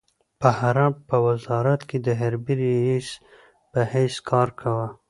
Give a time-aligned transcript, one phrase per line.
[0.41, 3.07] په حرب په وزارت کې د حربي رئيس
[3.71, 4.87] په حیث کار کاوه.